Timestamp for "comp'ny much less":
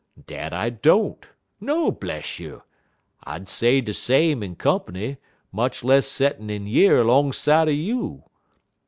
4.55-6.07